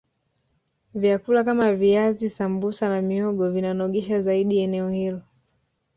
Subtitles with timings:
[0.93, 5.21] vyakula Kama viazi sambusa na mihogo vinanogesha zaidi eneo hilo